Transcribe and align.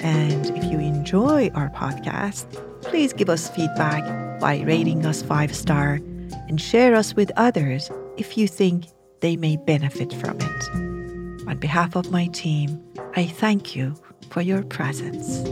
And 0.00 0.46
if 0.56 0.64
you 0.64 0.78
enjoy 0.78 1.50
our 1.54 1.70
podcast, 1.70 2.46
please 2.82 3.12
give 3.12 3.28
us 3.28 3.48
feedback 3.50 4.40
by 4.40 4.60
rating 4.60 5.04
us 5.04 5.22
five 5.22 5.54
star 5.54 6.00
and 6.48 6.60
share 6.60 6.94
us 6.94 7.14
with 7.14 7.30
others 7.36 7.90
if 8.16 8.36
you 8.36 8.48
think 8.48 8.86
they 9.20 9.36
may 9.36 9.56
benefit 9.56 10.12
from 10.12 10.38
it. 10.40 11.48
On 11.48 11.56
behalf 11.58 11.96
of 11.96 12.10
my 12.10 12.26
team, 12.28 12.82
I 13.16 13.26
thank 13.26 13.74
you 13.74 13.94
for 14.30 14.42
your 14.42 14.62
presence. 14.62 15.42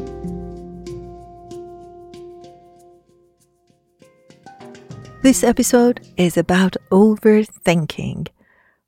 This 5.22 5.42
episode 5.42 6.06
is 6.16 6.36
about 6.36 6.76
overthinking, 6.92 8.28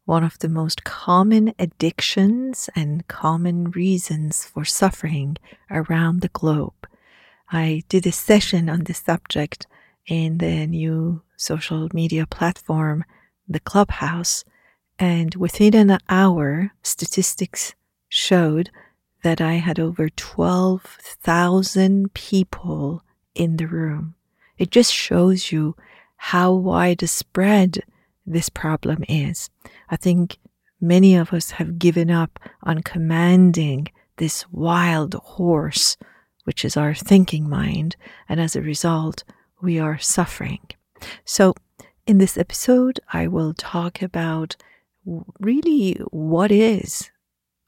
one 0.08 0.24
of 0.24 0.38
the 0.38 0.48
most 0.48 0.84
common 0.84 1.52
addictions 1.58 2.70
and 2.74 3.06
common 3.08 3.70
reasons 3.72 4.46
for 4.46 4.64
suffering 4.64 5.36
around 5.70 6.22
the 6.22 6.30
globe. 6.30 6.88
I 7.52 7.82
did 7.90 8.06
a 8.06 8.12
session 8.12 8.70
on 8.70 8.84
this 8.84 9.00
subject 9.00 9.66
in 10.06 10.38
the 10.38 10.66
new 10.66 11.20
social 11.36 11.90
media 11.92 12.26
platform, 12.26 13.04
the 13.46 13.60
Clubhouse, 13.60 14.46
and 14.98 15.34
within 15.34 15.74
an 15.74 15.98
hour, 16.08 16.72
statistics 16.82 17.74
showed 18.08 18.70
that 19.22 19.42
I 19.42 19.56
had 19.56 19.78
over 19.78 20.08
12,000 20.08 22.14
people 22.14 23.02
in 23.34 23.58
the 23.58 23.66
room. 23.66 24.14
It 24.56 24.70
just 24.70 24.90
shows 24.90 25.52
you 25.52 25.76
how 26.16 26.54
widespread 26.54 27.80
this 28.26 28.48
problem 28.48 29.04
is. 29.06 29.50
I 29.90 29.96
think 29.96 30.38
many 30.80 31.16
of 31.16 31.32
us 31.32 31.52
have 31.52 31.78
given 31.78 32.10
up 32.10 32.38
on 32.62 32.82
commanding 32.82 33.88
this 34.18 34.44
wild 34.50 35.14
horse, 35.14 35.96
which 36.44 36.64
is 36.64 36.76
our 36.76 36.94
thinking 36.94 37.48
mind, 37.48 37.96
and 38.28 38.40
as 38.40 38.56
a 38.56 38.62
result, 38.62 39.24
we 39.60 39.78
are 39.78 39.98
suffering. 39.98 40.60
So, 41.24 41.54
in 42.06 42.18
this 42.18 42.38
episode, 42.38 43.00
I 43.12 43.26
will 43.26 43.54
talk 43.54 44.02
about 44.02 44.56
really 45.38 45.94
what 46.10 46.50
is 46.50 47.10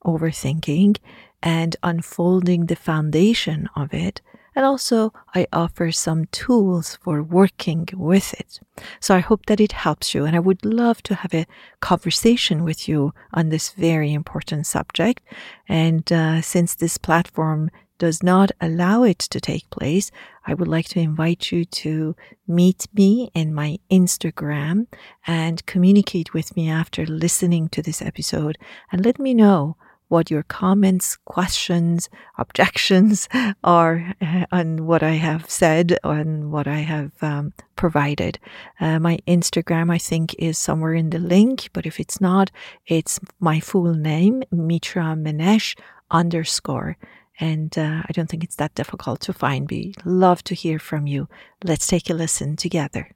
overthinking 0.05 0.97
and 1.43 1.77
unfolding 1.83 2.67
the 2.67 2.77
foundation 2.77 3.69
of 3.77 3.93
it. 3.95 4.21
And 4.61 4.67
also, 4.67 5.15
I 5.35 5.47
offer 5.55 5.91
some 5.91 6.27
tools 6.27 6.99
for 7.01 7.23
working 7.23 7.89
with 7.95 8.35
it. 8.35 8.61
So 9.01 9.15
I 9.15 9.21
hope 9.21 9.47
that 9.47 9.59
it 9.59 9.73
helps 9.73 10.13
you. 10.15 10.27
And 10.27 10.37
I 10.37 10.39
would 10.39 10.67
love 10.67 11.03
to 11.05 11.15
have 11.15 11.33
a 11.33 11.47
conversation 11.81 12.63
with 12.63 12.87
you 12.87 13.15
on 13.33 13.49
this 13.49 13.71
very 13.71 14.13
important 14.13 14.67
subject. 14.67 15.23
And 15.67 16.13
uh, 16.13 16.43
since 16.43 16.75
this 16.75 16.99
platform 16.99 17.71
does 17.97 18.23
not 18.23 18.51
allow 18.61 19.03
it 19.03 19.21
to 19.31 19.41
take 19.41 19.71
place, 19.71 20.11
I 20.47 20.53
would 20.53 20.69
like 20.69 20.89
to 20.89 21.01
invite 21.01 21.51
you 21.51 21.65
to 21.65 22.15
meet 22.47 22.87
me 22.93 23.31
in 23.33 23.55
my 23.55 23.79
Instagram 23.91 24.89
and 25.27 25.65
communicate 25.65 26.35
with 26.35 26.55
me 26.55 26.69
after 26.69 27.07
listening 27.07 27.71
to 27.71 27.81
this 27.81 28.03
episode 28.03 28.59
and 28.93 29.07
let 29.07 29.19
me 29.19 29.33
know 29.33 29.79
what 30.11 30.31
your 30.31 30.43
comments, 30.43 31.17
questions, 31.25 32.09
objections 32.37 33.29
are 33.65 34.15
uh, 34.21 34.45
on 34.51 34.85
what 34.87 35.03
I 35.03 35.13
have 35.13 35.49
said, 35.49 35.97
on 36.03 36.51
what 36.51 36.67
I 36.67 36.81
have 36.81 37.13
um, 37.23 37.53
provided. 37.77 38.39
Uh, 38.81 38.99
my 38.99 39.19
Instagram, 39.27 39.91
I 39.91 39.99
think, 39.99 40.35
is 40.35 40.59
somewhere 40.59 40.95
in 40.95 41.11
the 41.11 41.21
link, 41.21 41.71
but 41.73 41.87
if 41.87 42.01
it's 42.01 42.21
not, 42.21 42.51
it's 42.87 43.21
my 43.39 43.61
full 43.61 43.95
name, 43.95 44.43
Mitra 44.51 45.15
Manesh 45.17 45.79
underscore. 46.11 46.97
And 47.39 47.79
uh, 47.79 48.03
I 48.05 48.13
don't 48.13 48.29
think 48.29 48.43
it's 48.43 48.57
that 48.57 48.75
difficult 48.75 49.21
to 49.23 49.33
find. 49.33 49.71
We 49.71 49.95
love 50.05 50.43
to 50.45 50.55
hear 50.55 50.81
from 50.81 51.07
you. 51.07 51.29
Let's 51.63 51.87
take 51.87 52.11
a 52.11 52.15
listen 52.15 52.57
together. 52.57 53.13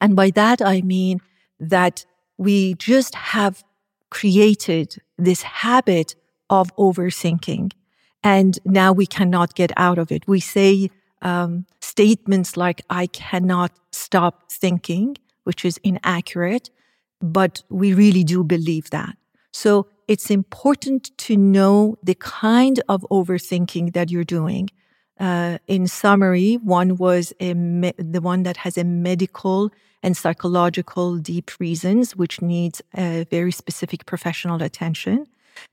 And 0.00 0.16
by 0.16 0.30
that, 0.30 0.60
I 0.60 0.80
mean 0.82 1.20
that 1.60 2.04
we 2.36 2.74
just 2.74 3.14
have 3.14 3.64
created 4.10 4.96
this 5.16 5.42
habit 5.42 6.14
of 6.50 6.74
overthinking. 6.76 7.72
And 8.22 8.58
now 8.64 8.92
we 8.92 9.06
cannot 9.06 9.54
get 9.54 9.72
out 9.76 9.98
of 9.98 10.10
it. 10.10 10.26
We 10.26 10.40
say 10.40 10.90
um, 11.22 11.66
statements 11.80 12.56
like, 12.56 12.82
I 12.90 13.06
cannot 13.06 13.72
stop 13.92 14.50
thinking, 14.50 15.16
which 15.44 15.64
is 15.64 15.78
inaccurate, 15.82 16.70
but 17.20 17.62
we 17.68 17.94
really 17.94 18.24
do 18.24 18.44
believe 18.44 18.90
that. 18.90 19.16
So 19.52 19.88
it's 20.06 20.30
important 20.30 21.16
to 21.18 21.36
know 21.36 21.96
the 22.02 22.14
kind 22.14 22.80
of 22.88 23.06
overthinking 23.10 23.92
that 23.92 24.10
you're 24.10 24.24
doing. 24.24 24.70
Uh, 25.18 25.58
in 25.66 25.86
summary, 25.88 26.54
one 26.54 26.96
was 26.96 27.32
me- 27.40 27.92
the 27.98 28.20
one 28.20 28.44
that 28.44 28.58
has 28.58 28.78
a 28.78 28.84
medical 28.84 29.70
and 30.02 30.16
psychological 30.16 31.16
deep 31.16 31.50
reasons, 31.58 32.16
which 32.16 32.40
needs 32.40 32.82
a 32.96 33.26
very 33.30 33.52
specific 33.52 34.06
professional 34.06 34.62
attention. 34.62 35.26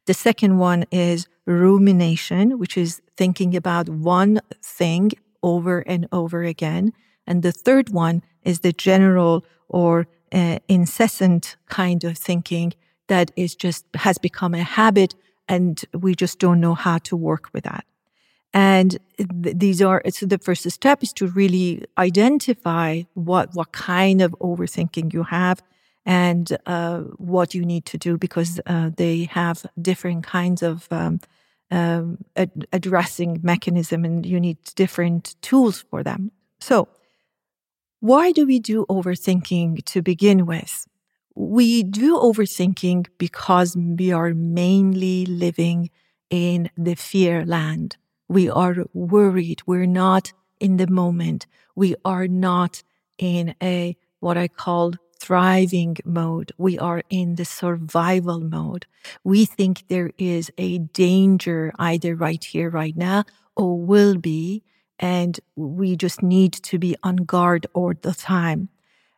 The 0.06 0.14
second 0.14 0.58
one 0.58 0.86
is 0.92 1.28
rumination, 1.46 2.58
which 2.58 2.78
is 2.78 3.02
thinking 3.18 3.56
about 3.56 3.88
one 3.90 4.42
thing 4.62 5.12
over 5.44 5.80
and 5.80 6.08
over 6.12 6.44
again. 6.44 6.94
And 7.28 7.44
the 7.44 7.52
third 7.52 7.90
one 7.90 8.24
is 8.44 8.60
the 8.60 8.74
general 8.74 9.46
or 9.70 10.08
uh, 10.32 10.60
incessant 10.68 11.56
kind 11.68 12.04
of 12.04 12.18
thinking 12.18 12.74
that 13.08 13.32
is 13.36 13.56
just 13.56 13.86
has 13.96 14.18
become 14.18 14.54
a 14.54 14.64
habit 14.64 15.16
and 15.48 15.84
we 15.94 16.16
just 16.16 16.40
don't 16.40 16.60
know 16.60 16.74
how 16.74 16.98
to 17.00 17.16
work 17.16 17.50
with 17.54 17.64
that. 17.66 17.86
And 18.56 18.98
these 19.18 19.82
are, 19.82 20.02
so 20.10 20.26
the 20.26 20.38
first 20.38 20.72
step 20.72 21.04
is 21.04 21.12
to 21.14 21.28
really 21.28 21.84
identify 21.98 23.02
what, 23.14 23.54
what 23.54 23.74
kind 23.74 24.22
of 24.22 24.32
overthinking 24.40 25.14
you 25.14 25.24
have 25.24 25.62
and 26.06 26.58
uh, 26.66 27.00
what 27.18 27.54
you 27.54 27.66
need 27.66 27.86
to 27.88 27.98
do 27.98 28.18
because 28.18 28.62
uh, 28.66 28.92
they 28.96 29.26
have 29.26 29.66
different 29.82 30.24
kinds 30.24 30.64
of 30.64 30.88
um, 30.90 31.20
um, 31.70 32.20
ad- 32.38 32.66
addressing 32.72 33.42
mechanism 33.44 34.06
and 34.06 34.26
you 34.26 34.40
need 34.40 34.58
different 34.76 35.36
tools 35.42 35.84
for 35.90 36.02
them. 36.02 36.32
So, 36.62 36.88
why 38.00 38.32
do 38.32 38.46
we 38.46 38.60
do 38.60 38.86
overthinking 38.88 39.84
to 39.84 40.02
begin 40.02 40.46
with? 40.46 40.88
We 41.36 41.84
do 41.84 42.18
overthinking 42.18 43.08
because 43.18 43.76
we 43.76 44.14
are 44.14 44.34
mainly 44.34 45.26
living 45.26 45.90
in 46.30 46.70
the 46.78 46.96
fear 46.96 47.46
land. 47.46 47.98
We 48.28 48.50
are 48.50 48.76
worried. 48.94 49.62
We're 49.66 49.86
not 49.86 50.34
in 50.60 50.78
the 50.78 50.88
moment. 50.88 51.46
We 51.76 51.96
are 52.04 52.28
not 52.28 52.84
in 53.18 53.56
a 53.62 53.96
what 54.20 54.38
I 54.38 54.48
call 54.48 54.94
thriving 55.20 55.98
mode. 56.06 56.52
We 56.58 56.78
are 56.80 57.04
in 57.10 57.36
the 57.36 57.46
survival 57.46 58.40
mode. 58.40 58.86
We 59.24 59.46
think 59.46 59.88
there 59.88 60.12
is 60.18 60.52
a 60.58 60.80
danger 60.80 61.72
either 61.78 62.16
right 62.16 62.44
here, 62.44 62.70
right 62.70 62.96
now, 62.96 63.24
or 63.56 63.80
will 63.80 64.18
be. 64.18 64.64
And 65.00 65.40
we 65.56 65.96
just 65.96 66.24
need 66.24 66.54
to 66.54 66.80
be 66.80 66.96
on 67.04 67.18
guard 67.18 67.68
all 67.74 67.94
the 68.02 68.14
time. 68.14 68.70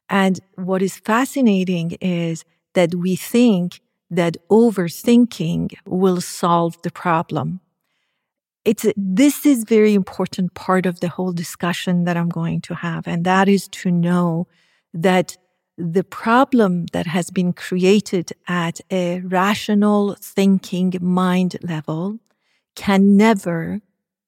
And 0.10 0.40
what 0.56 0.82
is 0.82 0.98
fascinating 0.98 1.98
is 2.02 2.46
that 2.74 2.96
we 2.96 3.16
think 3.16 3.82
that 4.10 4.38
overthinking 4.50 5.74
will 5.86 6.22
solve 6.22 6.82
the 6.82 6.92
problem 6.92 7.60
it's 8.68 8.86
this 8.98 9.46
is 9.46 9.64
very 9.64 9.94
important 9.94 10.54
part 10.54 10.86
of 10.86 11.00
the 11.00 11.08
whole 11.08 11.32
discussion 11.32 12.04
that 12.04 12.18
I'm 12.18 12.28
going 12.28 12.60
to 12.62 12.76
have, 12.76 13.08
and 13.08 13.24
that 13.24 13.48
is 13.48 13.70
to 13.80 13.90
know 13.90 14.48
that 14.94 15.38
the 15.78 16.04
problem 16.04 16.88
that 16.88 17.08
has 17.08 17.30
been 17.30 17.54
created 17.54 18.34
at 18.48 18.82
a 18.92 19.22
rational 19.22 20.18
thinking 20.20 20.94
mind 21.00 21.56
level 21.64 22.20
can 22.76 23.16
never, 23.16 23.80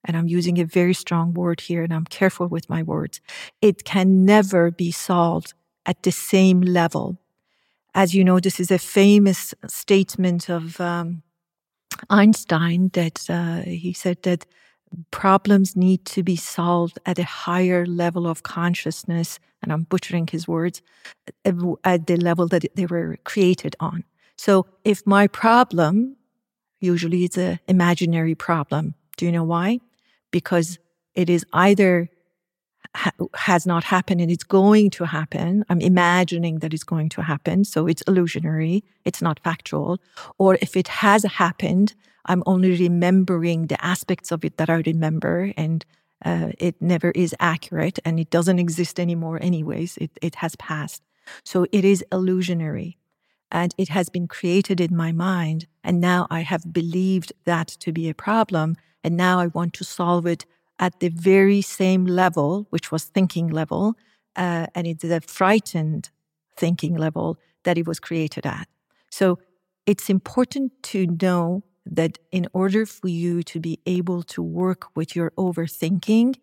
and 0.04 0.16
I'm 0.16 0.28
using 0.28 0.58
a 0.58 0.64
very 0.64 0.94
strong 0.94 1.34
word 1.34 1.60
here 1.60 1.82
and 1.82 1.92
I'm 1.92 2.06
careful 2.06 2.46
with 2.46 2.70
my 2.70 2.82
words, 2.82 3.20
it 3.60 3.84
can 3.84 4.24
never 4.24 4.70
be 4.70 4.90
solved 4.90 5.52
at 5.84 6.02
the 6.02 6.12
same 6.12 6.62
level. 6.62 7.18
As 7.94 8.14
you 8.14 8.24
know, 8.24 8.40
this 8.40 8.58
is 8.58 8.70
a 8.70 8.78
famous 8.78 9.52
statement 9.66 10.48
of 10.48 10.80
um, 10.80 11.22
Einstein 12.08 12.90
that 12.94 13.28
uh, 13.28 13.60
he 13.60 13.92
said 13.92 14.22
that 14.22 14.46
problems 15.10 15.76
need 15.76 16.04
to 16.04 16.22
be 16.22 16.36
solved 16.36 16.98
at 17.06 17.18
a 17.18 17.24
higher 17.24 17.86
level 17.86 18.26
of 18.26 18.42
consciousness, 18.42 19.38
and 19.62 19.72
I'm 19.72 19.84
butchering 19.84 20.26
his 20.26 20.48
words, 20.48 20.82
at 21.44 22.06
the 22.06 22.16
level 22.16 22.48
that 22.48 22.64
they 22.74 22.86
were 22.86 23.18
created 23.24 23.76
on. 23.78 24.04
So 24.36 24.66
if 24.84 25.06
my 25.06 25.26
problem, 25.26 26.16
usually 26.80 27.24
it's 27.24 27.36
an 27.36 27.60
imaginary 27.68 28.34
problem, 28.34 28.94
do 29.16 29.26
you 29.26 29.32
know 29.32 29.44
why? 29.44 29.80
Because 30.30 30.78
it 31.14 31.28
is 31.28 31.44
either 31.52 32.08
ha- 32.94 33.12
has 33.34 33.66
not 33.66 33.84
happened 33.84 34.20
and 34.20 34.30
it's 34.30 34.44
going 34.44 34.90
to 34.90 35.04
happen. 35.04 35.64
I'm 35.68 35.80
imagining 35.80 36.58
that 36.58 36.74
it's 36.74 36.84
going 36.84 37.08
to 37.10 37.22
happen. 37.22 37.64
So 37.64 37.86
it's 37.86 38.02
illusionary. 38.02 38.84
It's 39.04 39.22
not 39.22 39.40
factual. 39.40 39.98
Or 40.38 40.58
if 40.60 40.76
it 40.76 40.88
has 40.88 41.24
happened, 41.24 41.94
I'm 42.26 42.42
only 42.46 42.76
remembering 42.76 43.66
the 43.66 43.82
aspects 43.84 44.30
of 44.30 44.44
it 44.44 44.56
that 44.58 44.70
I 44.70 44.82
remember 44.86 45.52
and 45.56 45.84
uh, 46.24 46.50
it 46.58 46.76
never 46.80 47.12
is 47.12 47.34
accurate 47.40 47.98
and 48.04 48.20
it 48.20 48.30
doesn't 48.30 48.58
exist 48.58 49.00
anymore 49.00 49.38
anyways. 49.40 49.96
It, 49.96 50.10
it 50.20 50.34
has 50.36 50.54
passed. 50.56 51.02
So 51.44 51.66
it 51.72 51.84
is 51.84 52.04
illusionary 52.12 52.98
and 53.50 53.74
it 53.78 53.88
has 53.88 54.08
been 54.08 54.28
created 54.28 54.80
in 54.80 54.96
my 54.96 55.12
mind. 55.12 55.66
And 55.82 56.00
now 56.00 56.26
I 56.30 56.40
have 56.40 56.72
believed 56.72 57.32
that 57.44 57.68
to 57.80 57.92
be 57.92 58.08
a 58.08 58.14
problem. 58.14 58.76
And 59.02 59.16
now 59.16 59.40
I 59.40 59.46
want 59.46 59.72
to 59.74 59.84
solve 59.84 60.26
it 60.26 60.44
at 60.80 60.98
the 60.98 61.10
very 61.10 61.60
same 61.60 62.06
level, 62.06 62.66
which 62.70 62.90
was 62.90 63.04
thinking 63.04 63.48
level, 63.48 63.94
uh, 64.34 64.66
and 64.74 64.86
it's 64.86 65.04
a 65.04 65.20
frightened 65.20 66.10
thinking 66.56 66.96
level 66.96 67.38
that 67.64 67.78
it 67.78 67.86
was 67.86 68.00
created 68.00 68.46
at. 68.46 68.66
So 69.10 69.38
it's 69.86 70.08
important 70.08 70.72
to 70.84 71.06
know 71.06 71.62
that 71.84 72.18
in 72.32 72.48
order 72.52 72.86
for 72.86 73.08
you 73.08 73.42
to 73.42 73.60
be 73.60 73.78
able 73.84 74.22
to 74.22 74.42
work 74.42 74.86
with 74.96 75.14
your 75.14 75.30
overthinking, 75.32 76.36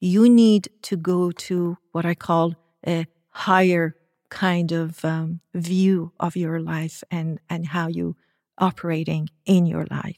you 0.00 0.28
need 0.28 0.68
to 0.82 0.96
go 0.96 1.32
to 1.32 1.76
what 1.92 2.06
I 2.06 2.14
call 2.14 2.54
a 2.86 3.06
higher 3.30 3.96
kind 4.28 4.70
of 4.70 5.04
um, 5.04 5.40
view 5.54 6.12
of 6.20 6.36
your 6.36 6.60
life 6.60 7.02
and, 7.10 7.40
and 7.48 7.66
how 7.66 7.88
you 7.88 8.16
operating 8.58 9.28
in 9.46 9.66
your 9.66 9.86
life. 9.90 10.16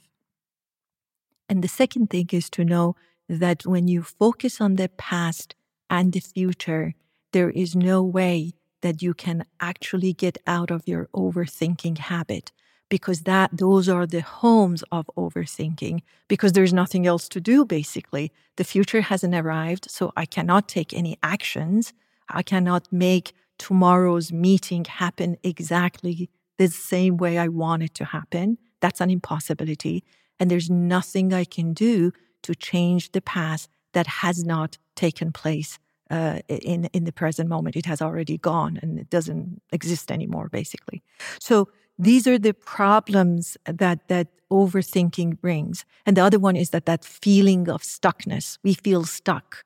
And 1.48 1.62
the 1.62 1.68
second 1.68 2.10
thing 2.10 2.28
is 2.32 2.50
to 2.50 2.64
know 2.64 2.96
that 3.38 3.66
when 3.66 3.88
you 3.88 4.02
focus 4.02 4.60
on 4.60 4.76
the 4.76 4.88
past 4.88 5.54
and 5.88 6.12
the 6.12 6.20
future, 6.20 6.94
there 7.32 7.50
is 7.50 7.74
no 7.74 8.02
way 8.02 8.52
that 8.82 9.00
you 9.00 9.14
can 9.14 9.44
actually 9.60 10.12
get 10.12 10.36
out 10.46 10.70
of 10.70 10.86
your 10.86 11.08
overthinking 11.14 11.98
habit 11.98 12.52
because 12.90 13.22
that 13.22 13.48
those 13.56 13.88
are 13.88 14.06
the 14.06 14.20
homes 14.20 14.84
of 14.92 15.10
overthinking 15.16 16.02
because 16.28 16.52
there's 16.52 16.74
nothing 16.74 17.06
else 17.06 17.26
to 17.28 17.40
do 17.40 17.64
basically. 17.64 18.30
The 18.56 18.64
future 18.64 19.00
hasn't 19.00 19.34
arrived 19.34 19.90
so 19.90 20.12
i 20.16 20.26
cannot 20.26 20.68
take 20.68 20.92
any 20.92 21.18
actions. 21.22 21.94
I 22.28 22.42
cannot 22.42 22.92
make 22.92 23.32
tomorrow's 23.58 24.30
meeting 24.30 24.84
happen 24.84 25.36
exactly 25.42 26.28
the 26.58 26.68
same 26.68 27.16
way 27.16 27.38
i 27.38 27.48
want 27.48 27.82
it 27.82 27.94
to 27.94 28.04
happen. 28.04 28.58
That's 28.80 29.00
an 29.00 29.10
impossibility 29.10 30.04
and 30.38 30.50
there's 30.50 30.68
nothing 30.68 31.32
i 31.32 31.44
can 31.44 31.72
do 31.72 32.12
to 32.42 32.54
change 32.54 33.12
the 33.12 33.20
past 33.20 33.68
that 33.92 34.06
has 34.06 34.44
not 34.44 34.78
taken 34.94 35.32
place 35.32 35.78
uh, 36.10 36.40
in 36.48 36.84
in 36.92 37.04
the 37.04 37.12
present 37.12 37.48
moment. 37.48 37.76
It 37.76 37.86
has 37.86 38.02
already 38.02 38.38
gone 38.38 38.78
and 38.82 38.98
it 38.98 39.10
doesn't 39.10 39.62
exist 39.72 40.10
anymore, 40.10 40.48
basically. 40.48 41.02
So 41.40 41.68
these 41.98 42.26
are 42.26 42.38
the 42.38 42.54
problems 42.54 43.56
that 43.64 44.08
that 44.08 44.28
overthinking 44.50 45.40
brings. 45.40 45.84
And 46.04 46.16
the 46.16 46.24
other 46.24 46.38
one 46.38 46.56
is 46.56 46.70
that 46.70 46.84
that 46.84 47.04
feeling 47.04 47.68
of 47.68 47.82
stuckness. 47.82 48.58
We 48.62 48.74
feel 48.74 49.04
stuck, 49.04 49.64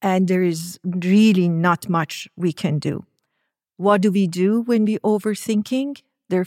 and 0.00 0.28
there 0.28 0.42
is 0.42 0.78
really 0.84 1.48
not 1.48 1.88
much 1.88 2.28
we 2.36 2.52
can 2.52 2.78
do. 2.78 3.04
What 3.76 4.00
do 4.00 4.10
we 4.10 4.26
do 4.26 4.62
when 4.62 4.84
we 4.86 4.98
overthinking? 4.98 6.02
There 6.28 6.40
are 6.40 6.46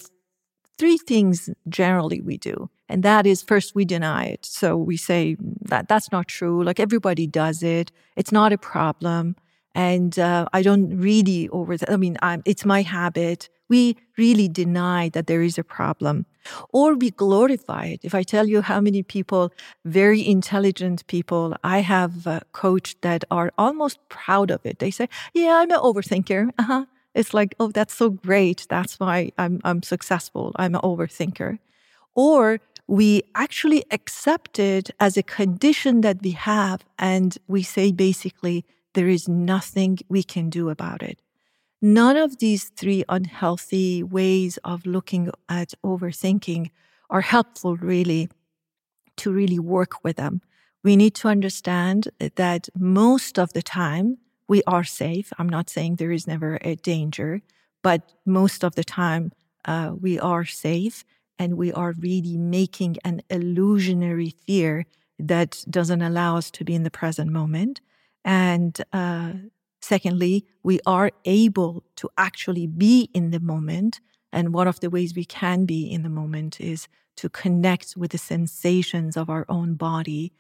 three 0.78 0.98
things 0.98 1.50
generally 1.68 2.22
we 2.22 2.38
do. 2.38 2.70
And 2.90 3.04
that 3.04 3.28
is 3.28 3.44
first, 3.44 3.76
we 3.76 3.86
deny 3.86 4.26
it. 4.26 4.46
So 4.46 4.76
we 4.76 4.98
say 4.98 5.38
that 5.62 5.88
that's 5.88 6.12
not 6.12 6.28
true. 6.28 6.64
Like 6.64 6.80
everybody 6.80 7.28
does 7.28 7.62
it. 7.62 7.92
It's 8.16 8.32
not 8.32 8.52
a 8.52 8.58
problem. 8.58 9.36
And 9.76 10.18
uh, 10.18 10.48
I 10.52 10.62
don't 10.64 10.98
really 10.98 11.48
over, 11.50 11.78
I 11.88 11.96
mean, 11.96 12.18
I'm, 12.22 12.42
it's 12.46 12.66
my 12.66 12.82
habit. 12.82 13.50
We 13.70 13.98
really 14.18 14.48
deny 14.48 15.10
that 15.10 15.28
there 15.28 15.44
is 15.44 15.60
a 15.60 15.64
problem. 15.64 16.26
Or 16.74 16.96
we 16.96 17.12
glorify 17.12 17.86
it. 17.86 18.00
If 18.04 18.16
I 18.16 18.24
tell 18.24 18.48
you 18.48 18.62
how 18.62 18.82
many 18.82 19.04
people, 19.04 19.54
very 19.86 20.28
intelligent 20.28 21.06
people, 21.06 21.56
I 21.64 21.82
have 21.82 22.26
uh, 22.26 22.40
coached 22.52 23.04
that 23.04 23.24
are 23.30 23.52
almost 23.58 24.00
proud 24.10 24.50
of 24.50 24.66
it. 24.66 24.80
They 24.80 24.90
say, 24.90 25.08
Yeah, 25.36 25.58
I'm 25.58 25.70
an 25.70 25.78
overthinker. 25.78 26.50
Uh 26.58 26.64
huh. 26.64 26.86
It's 27.14 27.34
like, 27.34 27.56
oh, 27.60 27.72
that's 27.72 27.94
so 27.94 28.10
great. 28.10 28.66
That's 28.70 29.00
why 29.00 29.32
I'm 29.38 29.62
I'm 29.64 29.84
successful. 29.84 30.54
I'm 30.56 30.76
an 30.76 30.82
overthinker. 30.82 31.60
Or 32.16 32.60
we 32.90 33.22
actually 33.36 33.84
accept 33.92 34.58
it 34.58 34.90
as 35.00 35.16
a 35.16 35.22
condition 35.22 36.02
that 36.02 36.24
we 36.24 36.32
have, 36.32 36.84
and 36.98 37.38
we 37.48 37.62
say 37.62 37.92
basically, 37.92 38.66
there 38.96 39.08
is 39.08 39.30
nothing 39.30 40.00
we 40.10 40.24
can 40.24 40.50
do 40.50 40.70
about 40.70 41.04
it. 41.04 41.22
None 41.84 42.18
of 42.18 42.40
these 42.40 42.70
three 42.70 43.04
unhealthy 43.08 44.02
ways 44.02 44.58
of 44.64 44.88
looking 44.88 45.30
at 45.48 45.76
overthinking 45.86 46.72
are 47.12 47.22
helpful, 47.22 47.78
really, 47.78 48.28
to 49.18 49.32
really 49.32 49.60
work 49.60 50.04
with 50.04 50.16
them. 50.16 50.42
We 50.84 50.96
need 50.96 51.14
to 51.16 51.28
understand 51.28 52.10
that 52.38 52.70
most 52.76 53.38
of 53.38 53.54
the 53.54 53.62
time 53.62 54.18
we 54.48 54.64
are 54.64 54.84
safe. 54.84 55.32
I'm 55.38 55.50
not 55.50 55.70
saying 55.70 55.98
there 55.98 56.12
is 56.12 56.26
never 56.26 56.58
a 56.62 56.76
danger, 56.76 57.44
but 57.84 58.14
most 58.26 58.64
of 58.64 58.74
the 58.74 58.84
time 58.84 59.32
uh, 59.66 59.92
we 60.02 60.20
are 60.20 60.44
safe 60.44 61.06
and 61.40 61.58
we 61.58 61.72
are 61.72 61.94
really 61.98 62.38
making 62.38 62.98
an 63.06 63.22
illusionary 63.30 64.36
fear 64.46 64.86
that 65.18 65.64
doesn't 65.70 66.02
allow 66.02 66.38
us 66.38 66.52
to 66.52 66.66
be 66.66 66.76
in 66.76 66.84
the 66.84 66.92
present 66.92 67.32
moment. 67.32 67.80
And 68.26 68.78
uh, 68.92 69.34
secondly, 69.82 70.46
we 70.62 70.80
are 70.86 71.12
able 71.26 71.84
to 71.96 72.10
actually 72.18 72.68
be 72.68 73.10
in 73.14 73.32
the 73.32 73.40
moment. 73.40 74.02
And 74.32 74.54
one 74.54 74.68
of 74.68 74.82
the 74.82 74.90
ways 74.90 75.16
we 75.16 75.26
can 75.26 75.66
be 75.66 75.90
in 75.90 76.04
the 76.04 76.10
moment 76.10 76.60
is 76.60 76.88
to 77.18 77.30
connect 77.30 77.96
with 77.98 78.12
the 78.12 78.18
sensations 78.18 79.18
of 79.18 79.30
our 79.30 79.46
own 79.50 79.76
body 79.76 80.34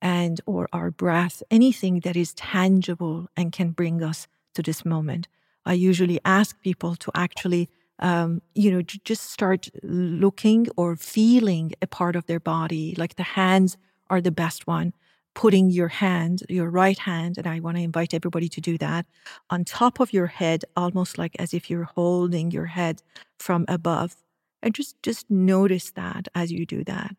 and 0.00 0.40
or 0.46 0.68
our 0.72 0.90
breath, 0.90 1.42
anything 1.50 2.00
that 2.00 2.16
is 2.16 2.34
tangible 2.34 3.28
and 3.36 3.52
can 3.52 3.70
bring 3.70 4.02
us 4.02 4.26
to 4.54 4.62
this 4.62 4.84
moment. 4.84 5.28
I 5.64 5.74
usually 5.74 6.20
ask 6.24 6.60
people 6.60 6.94
to 6.96 7.10
actually 7.14 7.68
um, 7.98 8.42
you 8.54 8.70
know, 8.70 8.82
just 8.82 9.30
start 9.30 9.68
looking 9.82 10.66
or 10.76 10.96
feeling 10.96 11.72
a 11.80 11.86
part 11.86 12.16
of 12.16 12.26
their 12.26 12.40
body. 12.40 12.94
Like 12.96 13.16
the 13.16 13.22
hands 13.22 13.76
are 14.10 14.20
the 14.20 14.32
best 14.32 14.66
one. 14.66 14.92
Putting 15.34 15.68
your 15.68 15.88
hand, 15.88 16.44
your 16.48 16.70
right 16.70 16.96
hand, 16.96 17.38
and 17.38 17.46
I 17.48 17.58
want 17.58 17.76
to 17.76 17.82
invite 17.82 18.14
everybody 18.14 18.48
to 18.50 18.60
do 18.60 18.78
that, 18.78 19.04
on 19.50 19.64
top 19.64 19.98
of 19.98 20.12
your 20.12 20.28
head, 20.28 20.64
almost 20.76 21.18
like 21.18 21.34
as 21.40 21.52
if 21.52 21.68
you're 21.68 21.90
holding 21.96 22.52
your 22.52 22.66
head 22.66 23.02
from 23.40 23.64
above. 23.66 24.14
And 24.62 24.72
just, 24.72 25.02
just 25.02 25.28
notice 25.28 25.90
that 25.90 26.28
as 26.36 26.52
you 26.52 26.64
do 26.64 26.84
that. 26.84 27.16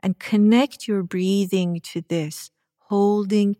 And 0.00 0.16
connect 0.18 0.86
your 0.86 1.02
breathing 1.02 1.80
to 1.80 2.02
this, 2.08 2.52
holding 2.78 3.56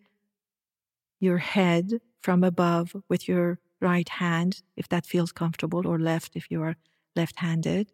your 1.18 1.38
head 1.38 2.00
from 2.22 2.44
above 2.44 2.94
with 3.08 3.28
your 3.28 3.58
right 3.80 4.08
hand, 4.08 4.62
if 4.76 4.88
that 4.88 5.06
feels 5.06 5.32
comfortable, 5.32 5.86
or 5.86 5.98
left 5.98 6.32
if 6.34 6.50
you 6.50 6.62
are 6.62 6.76
left 7.16 7.36
handed, 7.36 7.90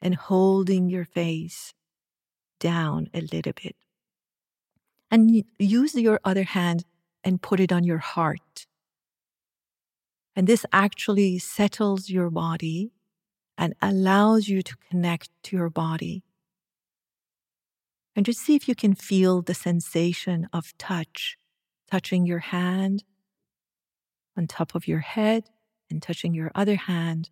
and 0.00 0.14
holding 0.14 0.88
your 0.88 1.04
face 1.04 1.74
down 2.60 3.08
a 3.14 3.20
little 3.20 3.52
bit. 3.52 3.76
And 5.10 5.44
use 5.58 5.94
your 5.94 6.20
other 6.24 6.44
hand 6.44 6.84
and 7.24 7.42
put 7.42 7.60
it 7.60 7.72
on 7.72 7.84
your 7.84 7.98
heart. 7.98 8.66
And 10.36 10.46
this 10.46 10.64
actually 10.72 11.38
settles 11.38 12.10
your 12.10 12.30
body 12.30 12.92
and 13.56 13.74
allows 13.82 14.48
you 14.48 14.62
to 14.62 14.76
connect 14.88 15.30
to 15.44 15.56
your 15.56 15.70
body. 15.70 16.22
And 18.14 18.24
just 18.24 18.40
see 18.40 18.54
if 18.54 18.68
you 18.68 18.74
can 18.74 18.94
feel 18.94 19.42
the 19.42 19.54
sensation 19.54 20.48
of 20.52 20.76
touch, 20.78 21.36
touching 21.90 22.26
your 22.26 22.38
hand 22.38 23.04
on 24.38 24.46
top 24.46 24.74
of 24.74 24.86
your 24.86 25.00
head 25.00 25.50
and 25.90 26.00
touching 26.00 26.32
your 26.32 26.52
other 26.54 26.76
hand 26.76 27.28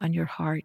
on 0.00 0.14
your 0.14 0.24
heart. 0.24 0.64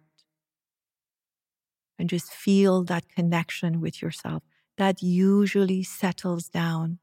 And 1.98 2.08
just 2.08 2.32
feel 2.32 2.82
that 2.84 3.08
connection 3.08 3.80
with 3.80 4.00
yourself. 4.00 4.42
That 4.78 5.02
usually 5.02 5.82
settles 5.82 6.48
down 6.48 6.98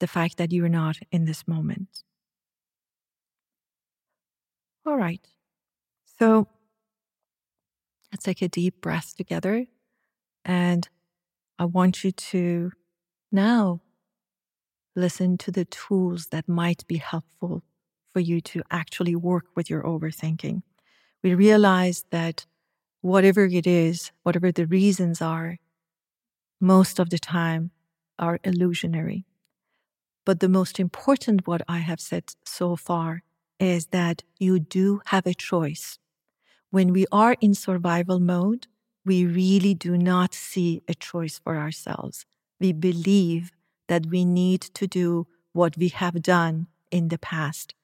the 0.00 0.08
fact 0.08 0.36
that 0.36 0.52
you're 0.52 0.68
not 0.68 0.96
in 1.12 1.24
this 1.24 1.46
moment. 1.46 2.02
All 4.84 4.96
right. 4.96 5.26
So 6.18 6.48
let's 8.12 8.24
take 8.24 8.42
a 8.42 8.48
deep 8.48 8.80
breath 8.82 9.16
together. 9.16 9.66
And 10.44 10.88
I 11.58 11.64
want 11.64 12.04
you 12.04 12.10
to 12.12 12.72
now 13.32 13.80
listen 14.96 15.36
to 15.38 15.50
the 15.50 15.64
tools 15.64 16.28
that 16.28 16.48
might 16.48 16.86
be 16.86 16.96
helpful 16.96 17.62
for 18.12 18.20
you 18.20 18.40
to 18.40 18.62
actually 18.70 19.16
work 19.16 19.46
with 19.54 19.68
your 19.68 19.82
overthinking. 19.82 20.62
We 21.22 21.34
realize 21.34 22.04
that 22.10 22.46
whatever 23.00 23.44
it 23.44 23.66
is, 23.66 24.12
whatever 24.22 24.52
the 24.52 24.66
reasons 24.66 25.20
are, 25.20 25.58
most 26.60 26.98
of 26.98 27.10
the 27.10 27.18
time 27.18 27.70
are 28.18 28.38
illusionary. 28.44 29.26
But 30.24 30.40
the 30.40 30.48
most 30.48 30.80
important, 30.80 31.46
what 31.46 31.62
I 31.68 31.78
have 31.78 32.00
said 32.00 32.24
so 32.44 32.76
far, 32.76 33.22
is 33.60 33.86
that 33.88 34.22
you 34.38 34.58
do 34.58 35.00
have 35.06 35.26
a 35.26 35.34
choice. 35.34 35.98
When 36.70 36.92
we 36.92 37.06
are 37.12 37.36
in 37.40 37.54
survival 37.54 38.20
mode, 38.20 38.66
we 39.04 39.26
really 39.26 39.74
do 39.74 39.98
not 39.98 40.34
see 40.34 40.82
a 40.88 40.94
choice 40.94 41.38
for 41.38 41.56
ourselves. 41.56 42.24
We 42.58 42.72
believe 42.72 43.52
that 43.88 44.06
we 44.06 44.24
need 44.24 44.60
to 44.60 44.86
do 44.86 45.26
what 45.52 45.76
we 45.76 45.88
have 45.88 46.22
done 46.22 46.66
in 46.90 47.08
the 47.08 47.18
past. 47.18 47.74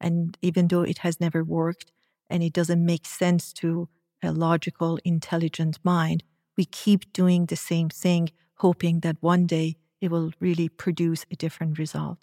And 0.00 0.36
even 0.40 0.68
though 0.68 0.82
it 0.82 0.98
has 0.98 1.20
never 1.20 1.44
worked 1.44 1.92
and 2.28 2.42
it 2.42 2.52
doesn't 2.52 2.84
make 2.84 3.06
sense 3.06 3.52
to 3.54 3.88
a 4.22 4.32
logical, 4.32 4.98
intelligent 5.04 5.78
mind, 5.82 6.22
we 6.56 6.64
keep 6.64 7.12
doing 7.12 7.46
the 7.46 7.56
same 7.56 7.88
thing, 7.88 8.30
hoping 8.56 9.00
that 9.00 9.16
one 9.20 9.46
day 9.46 9.76
it 10.00 10.10
will 10.10 10.32
really 10.40 10.68
produce 10.68 11.24
a 11.30 11.36
different 11.36 11.78
result. 11.78 12.18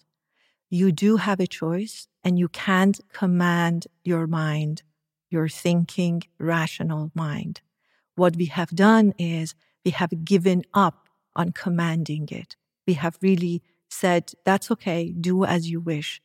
You 0.70 0.92
do 0.92 1.16
have 1.16 1.40
a 1.40 1.46
choice, 1.46 2.08
and 2.22 2.38
you 2.38 2.48
can't 2.48 3.00
command 3.12 3.86
your 4.04 4.26
mind, 4.26 4.82
your 5.30 5.48
thinking, 5.48 6.22
rational 6.38 7.10
mind. 7.14 7.62
What 8.16 8.36
we 8.36 8.46
have 8.46 8.70
done 8.70 9.14
is 9.18 9.54
we 9.84 9.92
have 9.92 10.24
given 10.24 10.64
up 10.74 11.08
on 11.34 11.52
commanding 11.52 12.28
it. 12.30 12.56
We 12.88 12.94
have 12.94 13.18
really 13.20 13.62
said, 13.90 14.32
that's 14.46 14.70
okay, 14.70 15.12
do 15.12 15.44
as 15.44 15.70
you 15.70 15.78
wish. 15.78 16.22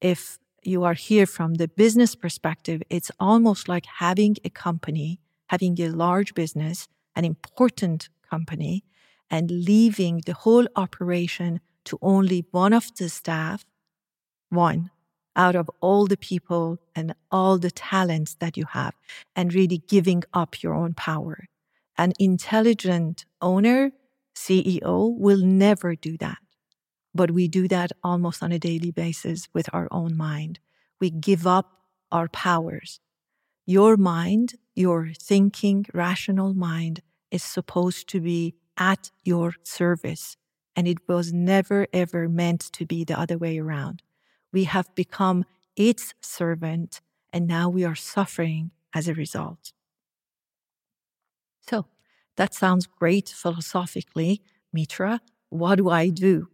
If 0.00 0.40
you 0.64 0.82
are 0.82 0.94
here 0.94 1.24
from 1.24 1.54
the 1.54 1.68
business 1.68 2.16
perspective, 2.16 2.82
it's 2.90 3.12
almost 3.20 3.68
like 3.68 3.86
having 3.86 4.34
a 4.44 4.50
company, 4.50 5.20
having 5.46 5.80
a 5.80 5.88
large 5.88 6.34
business, 6.34 6.88
an 7.14 7.24
important 7.24 8.08
company, 8.28 8.82
and 9.30 9.52
leaving 9.52 10.22
the 10.26 10.34
whole 10.34 10.66
operation 10.74 11.60
to 11.84 11.96
only 12.02 12.44
one 12.50 12.72
of 12.72 12.92
the 12.96 13.08
staff, 13.08 13.64
one 14.48 14.90
out 15.36 15.54
of 15.54 15.70
all 15.80 16.06
the 16.08 16.16
people 16.16 16.78
and 16.96 17.14
all 17.30 17.56
the 17.56 17.70
talents 17.70 18.34
that 18.40 18.56
you 18.56 18.64
have, 18.64 18.94
and 19.36 19.54
really 19.54 19.78
giving 19.86 20.24
up 20.34 20.60
your 20.60 20.74
own 20.74 20.92
power. 20.92 21.46
An 21.96 22.14
intelligent 22.18 23.26
owner, 23.40 23.92
CEO, 24.40 25.14
will 25.16 25.44
never 25.44 25.94
do 25.94 26.16
that. 26.18 26.38
But 27.14 27.32
we 27.32 27.48
do 27.48 27.68
that 27.68 27.92
almost 28.02 28.42
on 28.42 28.52
a 28.52 28.58
daily 28.58 28.90
basis 28.90 29.48
with 29.52 29.68
our 29.72 29.88
own 29.90 30.16
mind. 30.16 30.60
We 31.00 31.10
give 31.10 31.46
up 31.46 31.66
our 32.10 32.28
powers. 32.28 33.00
Your 33.66 33.96
mind, 33.96 34.54
your 34.74 35.10
thinking, 35.18 35.86
rational 35.92 36.54
mind, 36.54 37.02
is 37.30 37.42
supposed 37.42 38.08
to 38.08 38.20
be 38.20 38.54
at 38.76 39.10
your 39.24 39.54
service. 39.62 40.36
And 40.74 40.88
it 40.88 40.98
was 41.08 41.32
never, 41.32 41.86
ever 41.92 42.28
meant 42.28 42.62
to 42.72 42.86
be 42.86 43.04
the 43.04 43.18
other 43.18 43.36
way 43.36 43.58
around. 43.58 44.02
We 44.52 44.64
have 44.64 44.94
become 44.94 45.44
its 45.76 46.14
servant, 46.20 47.00
and 47.32 47.46
now 47.46 47.68
we 47.68 47.84
are 47.84 47.94
suffering 47.94 48.70
as 48.94 49.06
a 49.06 49.14
result. 49.14 49.72
So 51.68 51.86
that 52.40 52.54
sounds 52.54 52.86
great 52.86 53.28
philosophically, 53.28 54.40
Mitra. 54.72 55.20
What 55.50 55.76
do 55.76 55.90
I 55.90 56.08
do? 56.08 56.48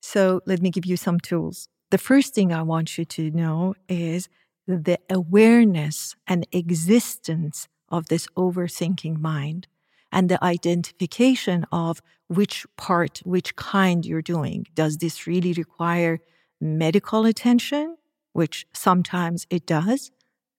So 0.00 0.42
let 0.46 0.62
me 0.62 0.70
give 0.70 0.86
you 0.86 0.96
some 0.96 1.18
tools. 1.18 1.68
The 1.90 1.98
first 1.98 2.36
thing 2.36 2.52
I 2.52 2.62
want 2.62 2.96
you 2.96 3.04
to 3.04 3.32
know 3.32 3.74
is 3.88 4.28
the 4.68 5.00
awareness 5.10 6.14
and 6.28 6.46
existence 6.52 7.66
of 7.88 8.06
this 8.06 8.28
overthinking 8.36 9.18
mind 9.18 9.66
and 10.12 10.28
the 10.28 10.42
identification 10.44 11.66
of 11.72 12.00
which 12.28 12.64
part, 12.76 13.18
which 13.24 13.56
kind 13.56 14.06
you're 14.06 14.22
doing. 14.22 14.66
Does 14.76 14.98
this 14.98 15.26
really 15.26 15.52
require 15.52 16.20
medical 16.60 17.26
attention, 17.26 17.96
which 18.34 18.68
sometimes 18.72 19.48
it 19.50 19.66
does? 19.66 20.12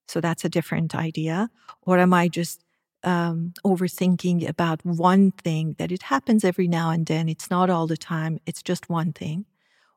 So 0.10 0.20
that's 0.20 0.44
a 0.44 0.50
different 0.50 0.94
idea. 0.96 1.50
Or 1.82 1.98
am 1.98 2.14
I 2.14 2.28
just 2.28 2.62
um, 3.04 3.54
overthinking 3.66 4.48
about 4.48 4.86
one 4.86 5.32
thing 5.32 5.76
that 5.78 5.92
it 5.92 6.04
happens 6.04 6.44
every 6.44 6.68
now 6.68 6.90
and 6.90 7.06
then. 7.06 7.30
It's 7.30 7.50
not 7.50 7.70
all 7.70 7.88
the 7.88 7.98
time, 7.98 8.40
it's 8.46 8.64
just 8.64 8.90
one 8.90 9.14
thing. 9.14 9.46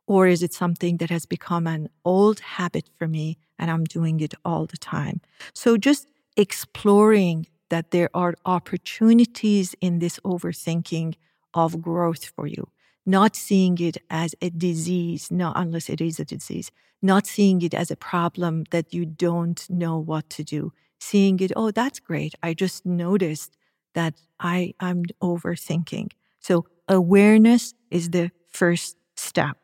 Or 0.07 0.27
is 0.27 0.43
it 0.43 0.53
something 0.53 0.97
that 0.97 1.11
has 1.11 1.25
become 1.25 1.67
an 1.67 1.89
old 2.05 2.41
habit 2.41 2.89
for 2.99 3.07
me 3.07 3.39
and 3.59 3.71
I'm 3.71 3.85
doing 3.85 4.21
it 4.21 4.35
all 4.45 4.67
the 4.67 4.77
time? 4.77 5.21
So 5.55 5.77
just 5.77 6.09
exploring 6.37 7.47
that 7.69 7.93
there 7.93 8.11
are 8.13 8.35
opportunities 8.45 9.75
in 9.81 10.01
this 10.01 10.19
overthinking 10.25 11.15
of 11.55 11.81
growth 11.81 12.25
for 12.25 12.47
you, 12.47 12.69
not 13.07 13.37
seeing 13.37 13.79
it 13.79 13.99
as 14.11 14.35
a 14.43 14.51
disease, 14.51 15.31
not 15.31 15.57
unless 15.57 15.89
it 15.89 16.01
is 16.01 16.19
a 16.19 16.25
disease, 16.25 16.73
not 17.01 17.27
seeing 17.27 17.63
it 17.63 17.73
as 17.73 17.91
a 17.91 17.97
problem 17.97 18.65
that 18.71 18.93
you 18.93 19.07
don't 19.07 19.69
know 19.71 19.97
what 19.99 20.29
to 20.31 20.45
do 20.45 20.73
seeing 21.01 21.41
it, 21.41 21.53
oh, 21.57 21.71
that's 21.71 21.99
great. 21.99 22.35
I 22.43 22.55
just 22.55 22.87
noticed 22.87 23.57
that 23.95 24.15
I, 24.39 24.75
I'm 24.79 25.05
overthinking. 25.23 26.13
So 26.39 26.67
awareness 26.89 27.75
is 27.91 28.11
the 28.11 28.31
first 28.49 28.97
step. 29.17 29.57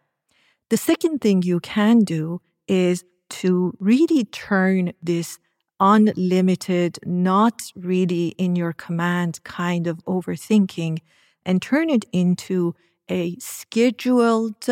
The 0.70 0.76
second 0.76 1.20
thing 1.20 1.42
you 1.42 1.60
can 1.60 2.00
do 2.00 2.40
is 2.66 3.04
to 3.28 3.76
really 3.78 4.24
turn 4.24 4.92
this 5.02 5.38
unlimited, 5.78 6.98
not 7.04 7.60
really 7.76 8.28
in 8.38 8.56
your 8.56 8.72
command 8.72 9.42
kind 9.44 9.86
of 9.86 10.04
overthinking 10.06 10.98
and 11.44 11.62
turn 11.62 11.90
it 11.90 12.04
into 12.12 12.74
a 13.08 13.36
scheduled, 13.38 14.66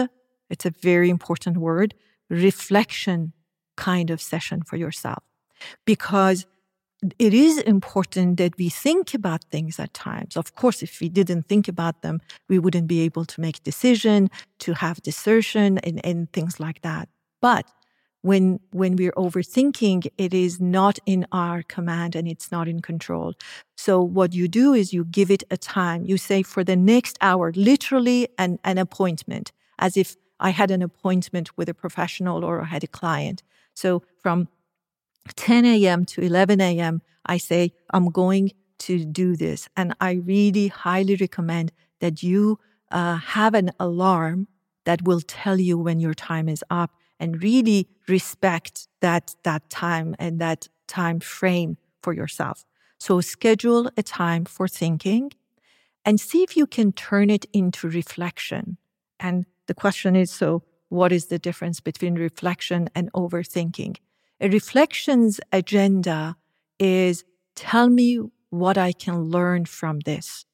it's 0.50 0.66
a 0.66 0.70
very 0.70 1.08
important 1.10 1.56
word, 1.56 1.94
reflection 2.28 3.32
kind 3.76 4.10
of 4.10 4.20
session 4.20 4.62
for 4.62 4.76
yourself. 4.76 5.22
Because 5.84 6.46
it 7.18 7.34
is 7.34 7.58
important 7.58 8.36
that 8.38 8.56
we 8.56 8.68
think 8.68 9.14
about 9.14 9.44
things 9.50 9.78
at 9.78 9.92
times. 9.94 10.36
Of 10.36 10.54
course, 10.54 10.82
if 10.82 11.00
we 11.00 11.08
didn't 11.08 11.46
think 11.48 11.68
about 11.68 12.02
them, 12.02 12.20
we 12.48 12.58
wouldn't 12.58 12.86
be 12.86 13.00
able 13.00 13.24
to 13.24 13.40
make 13.40 13.62
decision, 13.62 14.30
to 14.60 14.74
have 14.74 15.02
discernment 15.02 15.80
and, 15.84 16.04
and 16.04 16.32
things 16.32 16.60
like 16.60 16.82
that. 16.82 17.08
But 17.40 17.66
when 18.22 18.58
when 18.70 18.96
we're 18.96 19.12
overthinking, 19.12 20.06
it 20.16 20.32
is 20.32 20.60
not 20.60 20.98
in 21.04 21.26
our 21.30 21.62
command 21.62 22.16
and 22.16 22.26
it's 22.26 22.50
not 22.50 22.68
in 22.68 22.80
control. 22.80 23.34
So 23.76 24.02
what 24.02 24.32
you 24.32 24.48
do 24.48 24.72
is 24.72 24.94
you 24.94 25.04
give 25.04 25.30
it 25.30 25.44
a 25.50 25.58
time. 25.58 26.06
You 26.06 26.16
say 26.16 26.42
for 26.42 26.64
the 26.64 26.76
next 26.76 27.18
hour, 27.20 27.52
literally 27.54 28.28
an, 28.38 28.58
an 28.64 28.78
appointment, 28.78 29.52
as 29.78 29.96
if 29.96 30.16
I 30.40 30.50
had 30.50 30.70
an 30.70 30.80
appointment 30.80 31.56
with 31.58 31.68
a 31.68 31.74
professional 31.74 32.44
or 32.44 32.62
I 32.62 32.64
had 32.64 32.84
a 32.84 32.86
client. 33.00 33.42
So 33.74 34.02
from 34.22 34.48
10 35.36 35.64
a.m. 35.64 36.04
to 36.06 36.20
11 36.20 36.60
a.m., 36.60 37.00
I 37.26 37.38
say, 37.38 37.72
I'm 37.90 38.10
going 38.10 38.52
to 38.80 39.04
do 39.04 39.36
this. 39.36 39.68
And 39.76 39.94
I 40.00 40.12
really 40.12 40.68
highly 40.68 41.16
recommend 41.16 41.72
that 42.00 42.22
you 42.22 42.58
uh, 42.90 43.16
have 43.16 43.54
an 43.54 43.72
alarm 43.80 44.48
that 44.84 45.02
will 45.02 45.20
tell 45.20 45.58
you 45.58 45.78
when 45.78 46.00
your 46.00 46.14
time 46.14 46.48
is 46.48 46.62
up 46.68 46.90
and 47.18 47.42
really 47.42 47.88
respect 48.08 48.88
that, 49.00 49.34
that 49.44 49.70
time 49.70 50.14
and 50.18 50.38
that 50.40 50.68
time 50.86 51.20
frame 51.20 51.78
for 52.02 52.12
yourself. 52.12 52.64
So 52.98 53.20
schedule 53.20 53.90
a 53.96 54.02
time 54.02 54.44
for 54.44 54.68
thinking 54.68 55.32
and 56.04 56.20
see 56.20 56.42
if 56.42 56.56
you 56.56 56.66
can 56.66 56.92
turn 56.92 57.30
it 57.30 57.46
into 57.52 57.88
reflection. 57.88 58.76
And 59.18 59.46
the 59.66 59.74
question 59.74 60.14
is 60.16 60.30
so, 60.30 60.62
what 60.90 61.12
is 61.12 61.26
the 61.26 61.38
difference 61.38 61.80
between 61.80 62.14
reflection 62.14 62.88
and 62.94 63.10
overthinking? 63.14 63.96
A 64.40 64.48
reflections 64.48 65.40
agenda 65.52 66.36
is 66.78 67.24
tell 67.54 67.88
me 67.88 68.20
what 68.50 68.76
I 68.76 68.92
can 68.92 69.30
learn 69.30 69.64
from 69.64 70.00
this. 70.00 70.44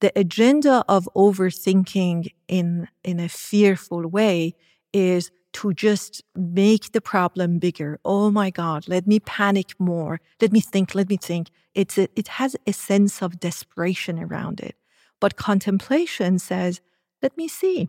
The 0.00 0.12
agenda 0.14 0.84
of 0.88 1.08
overthinking 1.16 2.28
in, 2.46 2.88
in 3.02 3.18
a 3.18 3.28
fearful 3.28 4.06
way 4.06 4.54
is 4.92 5.30
to 5.54 5.72
just 5.72 6.22
make 6.36 6.92
the 6.92 7.00
problem 7.00 7.58
bigger. 7.58 7.98
Oh 8.04 8.30
my 8.30 8.50
God, 8.50 8.86
let 8.86 9.06
me 9.06 9.18
panic 9.18 9.72
more. 9.78 10.20
Let 10.40 10.52
me 10.52 10.60
think, 10.60 10.94
let 10.94 11.08
me 11.08 11.16
think. 11.16 11.50
It's 11.74 11.98
a, 11.98 12.08
it 12.14 12.28
has 12.28 12.54
a 12.66 12.72
sense 12.72 13.22
of 13.22 13.40
desperation 13.40 14.18
around 14.18 14.60
it. 14.60 14.76
But 15.20 15.36
contemplation 15.36 16.38
says, 16.38 16.80
let 17.22 17.36
me 17.36 17.48
see. 17.48 17.88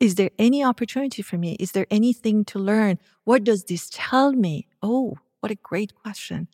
Is 0.00 0.14
there 0.14 0.30
any 0.38 0.64
opportunity 0.64 1.20
for 1.20 1.36
me? 1.36 1.56
Is 1.60 1.72
there 1.72 1.86
anything 1.90 2.46
to 2.46 2.58
learn? 2.58 2.98
What 3.24 3.44
does 3.44 3.64
this 3.64 3.90
tell 3.92 4.32
me? 4.32 4.66
Oh, 4.82 5.18
what 5.40 5.52
a 5.52 5.56
great 5.56 5.94
question. 5.94 6.48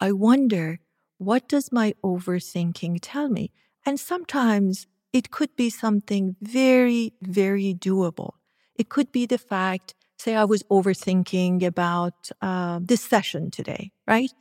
I 0.00 0.12
wonder, 0.12 0.78
what 1.18 1.48
does 1.48 1.72
my 1.72 1.94
overthinking 2.04 2.98
tell 3.02 3.28
me? 3.28 3.50
And 3.84 3.98
sometimes 3.98 4.86
it 5.12 5.32
could 5.32 5.54
be 5.56 5.68
something 5.68 6.36
very, 6.40 7.12
very 7.20 7.74
doable. 7.74 8.34
It 8.76 8.88
could 8.88 9.10
be 9.10 9.26
the 9.26 9.38
fact, 9.38 9.94
say, 10.16 10.36
I 10.36 10.44
was 10.44 10.62
overthinking 10.64 11.64
about 11.64 12.30
uh, 12.40 12.78
this 12.80 13.02
session 13.02 13.50
today, 13.50 13.90
right? 14.06 14.32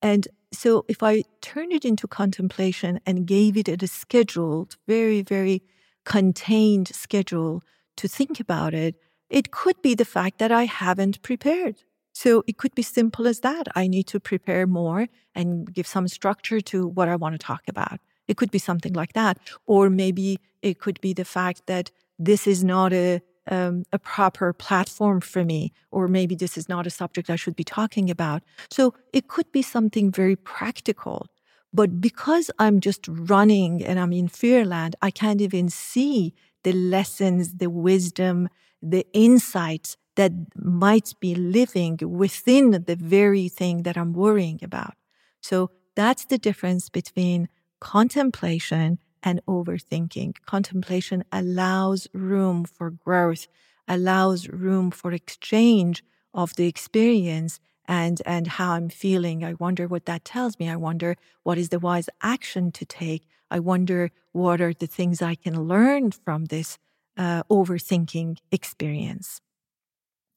And 0.00 0.28
so 0.52 0.84
if 0.88 1.02
I 1.02 1.24
turned 1.40 1.72
it 1.72 1.84
into 1.84 2.06
contemplation 2.06 3.00
and 3.04 3.26
gave 3.26 3.56
it 3.56 3.68
a 3.68 3.88
scheduled, 3.88 4.76
very, 4.86 5.22
very 5.22 5.62
contained 6.04 6.88
schedule 6.94 7.62
to 7.96 8.08
think 8.08 8.40
about 8.40 8.74
it, 8.74 8.96
it 9.30 9.50
could 9.50 9.80
be 9.82 9.94
the 9.94 10.04
fact 10.04 10.38
that 10.38 10.52
I 10.52 10.64
haven't 10.64 11.22
prepared. 11.22 11.76
So 12.12 12.44
it 12.46 12.58
could 12.58 12.74
be 12.74 12.82
simple 12.82 13.26
as 13.26 13.40
that. 13.40 13.66
I 13.74 13.88
need 13.88 14.06
to 14.08 14.20
prepare 14.20 14.66
more 14.66 15.08
and 15.34 15.72
give 15.72 15.86
some 15.86 16.06
structure 16.06 16.60
to 16.60 16.86
what 16.86 17.08
I 17.08 17.16
want 17.16 17.34
to 17.34 17.44
talk 17.44 17.62
about. 17.68 17.98
It 18.28 18.36
could 18.36 18.50
be 18.50 18.58
something 18.58 18.92
like 18.92 19.14
that. 19.14 19.38
Or 19.66 19.90
maybe 19.90 20.38
it 20.62 20.78
could 20.78 21.00
be 21.00 21.12
the 21.12 21.24
fact 21.24 21.66
that 21.66 21.90
this 22.18 22.46
is 22.46 22.62
not 22.62 22.92
a 22.92 23.20
um, 23.46 23.84
a 23.92 23.98
proper 23.98 24.54
platform 24.54 25.20
for 25.20 25.44
me, 25.44 25.70
or 25.90 26.08
maybe 26.08 26.34
this 26.34 26.56
is 26.56 26.66
not 26.66 26.86
a 26.86 26.90
subject 26.90 27.28
I 27.28 27.36
should 27.36 27.56
be 27.56 27.64
talking 27.64 28.08
about. 28.08 28.42
So 28.70 28.94
it 29.12 29.28
could 29.28 29.50
be 29.52 29.60
something 29.60 30.10
very 30.10 30.36
practical. 30.36 31.26
But 31.72 32.00
because 32.00 32.50
I'm 32.58 32.80
just 32.80 33.06
running 33.08 33.84
and 33.84 33.98
I'm 33.98 34.12
in 34.12 34.28
fear 34.28 34.64
land, 34.64 34.96
I 35.02 35.10
can't 35.10 35.42
even 35.42 35.68
see 35.68 36.32
the 36.64 36.72
lessons, 36.72 37.54
the 37.54 37.70
wisdom, 37.70 38.48
the 38.82 39.06
insights 39.12 39.96
that 40.16 40.32
might 40.56 41.12
be 41.20 41.34
living 41.34 41.98
within 42.02 42.70
the 42.70 42.96
very 42.96 43.48
thing 43.48 43.82
that 43.82 43.96
I'm 43.96 44.12
worrying 44.12 44.60
about. 44.62 44.94
So 45.40 45.70
that's 45.94 46.24
the 46.26 46.38
difference 46.38 46.88
between 46.88 47.48
contemplation 47.80 48.98
and 49.22 49.40
overthinking. 49.46 50.34
Contemplation 50.46 51.24
allows 51.32 52.06
room 52.12 52.64
for 52.64 52.90
growth, 52.90 53.46
allows 53.88 54.48
room 54.48 54.90
for 54.90 55.12
exchange 55.12 56.04
of 56.32 56.56
the 56.56 56.66
experience 56.66 57.60
and 57.86 58.22
and 58.24 58.46
how 58.46 58.72
I'm 58.72 58.88
feeling. 58.88 59.44
I 59.44 59.54
wonder 59.54 59.86
what 59.86 60.06
that 60.06 60.24
tells 60.24 60.58
me. 60.58 60.68
I 60.68 60.76
wonder 60.76 61.16
what 61.42 61.58
is 61.58 61.68
the 61.68 61.78
wise 61.78 62.08
action 62.22 62.72
to 62.72 62.84
take. 62.84 63.26
I 63.54 63.60
wonder 63.60 64.10
what 64.32 64.60
are 64.60 64.74
the 64.74 64.88
things 64.88 65.22
I 65.22 65.36
can 65.36 65.68
learn 65.68 66.10
from 66.10 66.46
this 66.46 66.76
uh, 67.16 67.44
overthinking 67.44 68.38
experience. 68.50 69.40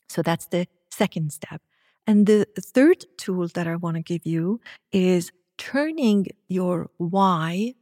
So 0.08 0.22
that's 0.22 0.46
the 0.46 0.68
second 0.92 1.34
step. 1.34 1.64
And 2.06 2.28
the 2.28 2.46
third 2.76 3.06
tool 3.18 3.48
that 3.56 3.68
I 3.68 3.76
want 3.76 3.96
to 3.98 4.04
give 4.04 4.26
you 4.26 4.62
is 4.92 5.32
turning 5.58 6.28
your 6.48 6.92
why 6.98 7.74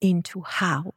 into 0.00 0.42
how. 0.42 0.94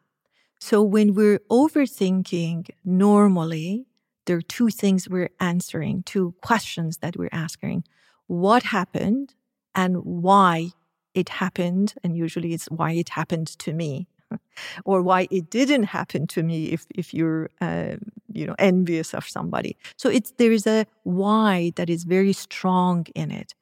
So 0.59 0.83
when 0.83 1.15
we're 1.15 1.39
overthinking 1.49 2.69
normally, 2.85 3.87
there 4.25 4.37
are 4.37 4.41
two 4.57 4.69
things 4.69 5.09
we're 5.09 5.31
answering, 5.39 6.03
two 6.03 6.35
questions 6.43 6.99
that 6.99 7.17
we're 7.17 7.29
asking. 7.31 7.83
What 8.27 8.61
happened 8.61 9.33
and 9.73 9.97
why 9.97 10.73
it 11.17 11.29
happened? 11.29 11.93
And 12.03 12.15
usually 12.15 12.53
it's 12.53 12.67
why 12.67 12.91
it 12.91 13.09
happened 13.09 13.47
to 13.59 13.73
me. 13.73 14.07
or 14.85 15.01
why 15.01 15.27
it 15.31 15.49
didn't 15.49 15.83
happen 15.83 16.27
to 16.27 16.43
me 16.43 16.65
if, 16.75 16.85
if 16.93 17.13
you're 17.13 17.49
uh, 17.61 17.95
you 18.33 18.45
know 18.45 18.55
envious 18.59 19.13
of 19.13 19.23
somebody 19.25 19.77
so 19.95 20.09
it's 20.09 20.31
there 20.31 20.51
is 20.51 20.67
a 20.67 20.85
why 21.03 21.71
that 21.77 21.89
is 21.89 22.03
very 22.03 22.33
strong 22.33 23.05
in 23.15 23.31
it 23.31 23.55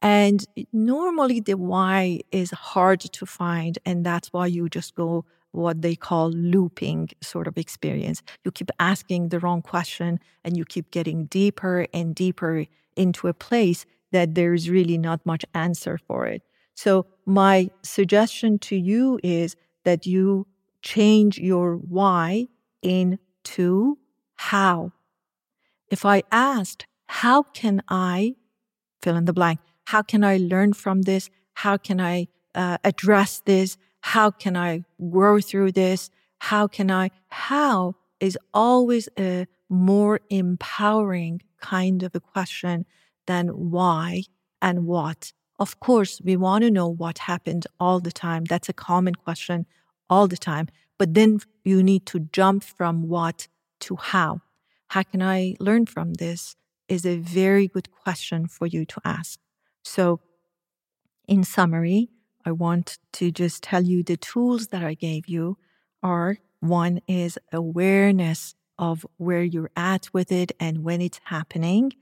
and 0.00 0.44
normally 0.72 1.40
the 1.40 1.56
why 1.56 2.20
is 2.30 2.50
hard 2.50 3.00
to 3.00 3.26
find. 3.26 3.78
And 3.84 4.04
that's 4.04 4.32
why 4.32 4.46
you 4.46 4.68
just 4.68 4.94
go 4.94 5.24
what 5.52 5.82
they 5.82 5.96
call 5.96 6.30
looping 6.30 7.08
sort 7.20 7.48
of 7.48 7.58
experience. 7.58 8.22
You 8.44 8.52
keep 8.52 8.70
asking 8.78 9.30
the 9.30 9.40
wrong 9.40 9.62
question 9.62 10.20
and 10.44 10.56
you 10.56 10.64
keep 10.64 10.90
getting 10.90 11.24
deeper 11.26 11.86
and 11.92 12.14
deeper 12.14 12.66
into 12.96 13.28
a 13.28 13.34
place 13.34 13.86
that 14.12 14.34
there's 14.34 14.70
really 14.70 14.98
not 14.98 15.24
much 15.26 15.44
answer 15.54 15.98
for 16.06 16.26
it. 16.26 16.42
So, 16.78 17.06
my 17.26 17.70
suggestion 17.82 18.60
to 18.60 18.76
you 18.76 19.18
is 19.24 19.56
that 19.82 20.06
you 20.06 20.46
change 20.80 21.36
your 21.36 21.74
why 21.74 22.46
into 22.82 23.98
how. 24.36 24.92
If 25.90 26.04
I 26.04 26.22
asked, 26.30 26.86
How 27.06 27.42
can 27.42 27.82
I 27.88 28.36
fill 29.02 29.16
in 29.16 29.24
the 29.24 29.32
blank? 29.32 29.58
How 29.86 30.02
can 30.02 30.22
I 30.22 30.36
learn 30.36 30.72
from 30.72 31.02
this? 31.02 31.30
How 31.54 31.78
can 31.78 32.00
I 32.00 32.28
uh, 32.54 32.78
address 32.84 33.42
this? 33.44 33.76
How 34.14 34.30
can 34.30 34.56
I 34.56 34.84
grow 35.10 35.40
through 35.40 35.72
this? 35.72 36.10
How 36.38 36.68
can 36.68 36.92
I? 36.92 37.10
How 37.26 37.96
is 38.20 38.38
always 38.54 39.08
a 39.18 39.48
more 39.68 40.20
empowering 40.30 41.42
kind 41.60 42.04
of 42.04 42.14
a 42.14 42.20
question 42.20 42.86
than 43.26 43.48
why 43.72 44.22
and 44.62 44.86
what. 44.86 45.32
Of 45.58 45.80
course, 45.80 46.20
we 46.22 46.36
want 46.36 46.62
to 46.62 46.70
know 46.70 46.88
what 46.88 47.18
happened 47.18 47.66
all 47.80 48.00
the 48.00 48.12
time. 48.12 48.44
That's 48.44 48.68
a 48.68 48.72
common 48.72 49.14
question 49.16 49.66
all 50.08 50.28
the 50.28 50.36
time. 50.36 50.68
But 50.98 51.14
then 51.14 51.40
you 51.64 51.82
need 51.82 52.06
to 52.06 52.20
jump 52.20 52.62
from 52.62 53.08
what 53.08 53.48
to 53.80 53.96
how. 53.96 54.40
How 54.88 55.02
can 55.02 55.22
I 55.22 55.56
learn 55.60 55.86
from 55.86 56.14
this? 56.14 56.56
Is 56.88 57.04
a 57.04 57.18
very 57.18 57.68
good 57.68 57.90
question 57.90 58.46
for 58.46 58.66
you 58.66 58.86
to 58.86 59.00
ask. 59.04 59.38
So, 59.82 60.20
in 61.26 61.44
summary, 61.44 62.08
I 62.46 62.52
want 62.52 62.98
to 63.12 63.30
just 63.30 63.62
tell 63.62 63.82
you 63.82 64.02
the 64.02 64.16
tools 64.16 64.68
that 64.68 64.82
I 64.82 64.94
gave 64.94 65.28
you 65.28 65.58
are 66.02 66.38
one 66.60 67.02
is 67.06 67.38
awareness 67.52 68.54
of 68.78 69.06
where 69.18 69.42
you're 69.42 69.70
at 69.76 70.08
with 70.14 70.32
it 70.32 70.52
and 70.58 70.82
when 70.82 71.02
it's 71.02 71.20
happening, 71.24 71.92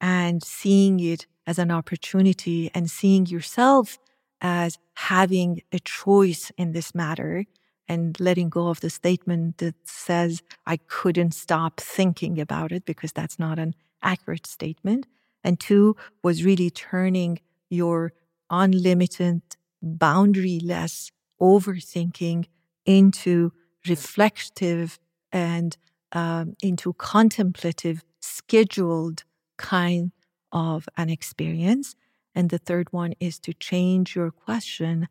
and 0.00 0.42
seeing 0.42 0.98
it 0.98 1.26
as 1.46 1.58
an 1.58 1.70
opportunity 1.70 2.70
and 2.74 2.90
seeing 2.90 3.26
yourself 3.26 3.98
as 4.40 4.78
having 4.94 5.62
a 5.72 5.78
choice 5.78 6.50
in 6.56 6.72
this 6.72 6.94
matter 6.94 7.44
and 7.88 8.18
letting 8.20 8.48
go 8.48 8.68
of 8.68 8.80
the 8.80 8.90
statement 8.90 9.58
that 9.58 9.74
says, 9.84 10.42
I 10.66 10.78
couldn't 10.78 11.32
stop 11.32 11.80
thinking 11.80 12.40
about 12.40 12.72
it 12.72 12.84
because 12.84 13.12
that's 13.12 13.38
not 13.38 13.58
an 13.58 13.74
accurate 14.02 14.46
statement. 14.46 15.06
And 15.44 15.58
two 15.58 15.96
was 16.22 16.44
really 16.44 16.70
turning 16.70 17.40
your 17.70 18.12
unlimited, 18.50 19.42
boundaryless 19.84 21.10
overthinking 21.40 22.46
into 22.86 23.52
reflective 23.88 24.98
and 25.32 25.76
um, 26.12 26.54
into 26.62 26.92
contemplative, 26.94 28.04
scheduled 28.20 29.24
kind 29.56 30.12
of 30.52 30.88
an 30.96 31.10
experience. 31.10 31.96
And 32.34 32.50
the 32.50 32.58
third 32.58 32.92
one 32.92 33.14
is 33.20 33.38
to 33.40 33.52
change 33.52 34.14
your 34.14 34.30
question 34.30 35.08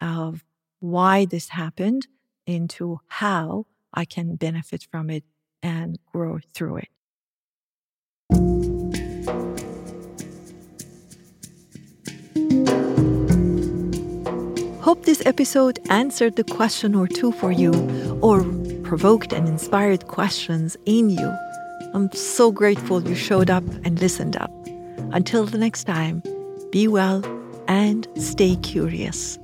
of 0.00 0.44
why 0.80 1.24
this 1.24 1.50
happened 1.50 2.06
into 2.46 3.00
how 3.08 3.66
I 3.94 4.04
can 4.04 4.36
benefit 4.36 4.86
from 4.90 5.10
it 5.10 5.24
and 5.62 5.98
grow 6.12 6.40
through 6.54 6.78
it. 6.78 6.88
Hope 14.82 15.04
this 15.04 15.24
episode 15.24 15.78
answered 15.90 16.34
the 16.34 16.44
question 16.44 16.96
or 16.96 17.06
two 17.06 17.30
for 17.32 17.52
you 17.52 17.72
or 18.20 18.42
provoked 18.82 19.32
and 19.32 19.46
inspired 19.46 20.08
questions 20.08 20.76
in 20.86 21.08
you. 21.08 21.32
I'm 21.94 22.10
so 22.12 22.50
grateful 22.50 23.00
you 23.06 23.14
showed 23.14 23.48
up 23.48 23.64
and 23.84 24.00
listened 24.00 24.36
up. 24.36 24.50
Until 25.12 25.44
the 25.44 25.58
next 25.58 25.84
time, 25.84 26.22
be 26.70 26.88
well 26.88 27.22
and 27.68 28.08
stay 28.16 28.56
curious. 28.56 29.38